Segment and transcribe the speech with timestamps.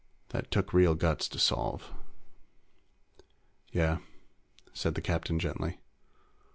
[0.29, 1.91] That took real guts to solve."
[3.71, 3.99] "Yeah,"
[4.73, 5.77] said the captain gently.